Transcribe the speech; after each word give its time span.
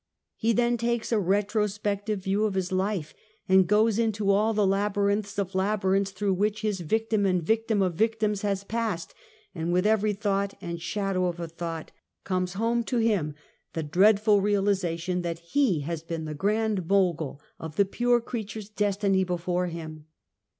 He 0.35 0.51
then 0.51 0.77
takes 0.77 1.11
a 1.11 1.19
retrospective 1.19 2.23
view 2.23 2.45
of 2.45 2.55
his 2.55 2.71
life 2.71 3.13
and 3.47 3.67
goes 3.67 3.99
into 3.99 4.31
all 4.31 4.51
the 4.51 4.65
labyrinths 4.65 5.37
of 5.37 5.53
labyrinths 5.53 6.09
through 6.09 6.33
which 6.33 6.61
his 6.61 6.79
victim 6.79 7.23
and 7.23 7.43
victim 7.43 7.83
of 7.83 7.93
victims 7.93 8.41
has 8.41 8.63
passed, 8.63 9.13
and 9.53 9.71
with 9.71 9.85
€very 9.85 10.17
thought 10.17 10.55
and 10.59 10.81
shadow 10.81 11.25
of 11.27 11.39
a 11.39 11.47
thought, 11.47 11.91
comes 12.23 12.53
SOCIAL 12.53 12.65
EVIL. 12.65 12.71
85 12.71 12.77
liome 12.77 12.85
to 12.87 12.97
him 12.97 13.35
the 13.73 13.83
dreadful 13.83 14.41
realization 14.41 15.21
that 15.21 15.37
he 15.37 15.81
has 15.81 16.01
been 16.01 16.25
the 16.25 16.33
grand 16.33 16.87
mogul 16.87 17.39
of 17.59 17.75
the 17.75 17.85
pure 17.85 18.19
creatures 18.19 18.69
destiny 18.69 19.23
before 19.23 19.67
him. 19.67 20.07